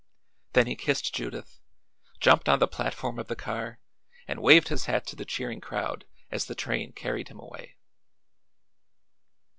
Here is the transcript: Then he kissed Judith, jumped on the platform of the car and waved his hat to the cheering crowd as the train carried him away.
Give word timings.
Then 0.53 0.65
he 0.65 0.75
kissed 0.75 1.13
Judith, 1.13 1.59
jumped 2.19 2.49
on 2.49 2.57
the 2.57 2.67
platform 2.67 3.19
of 3.19 3.27
the 3.27 3.35
car 3.35 3.77
and 4.27 4.41
waved 4.41 4.69
his 4.69 4.85
hat 4.85 5.05
to 5.05 5.15
the 5.15 5.25
cheering 5.25 5.61
crowd 5.61 6.05
as 6.31 6.45
the 6.45 6.55
train 6.55 6.91
carried 6.91 7.27
him 7.27 7.39
away. 7.39 7.75